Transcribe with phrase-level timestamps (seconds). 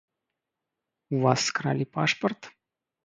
[1.17, 2.41] У вас скралі пашпарт?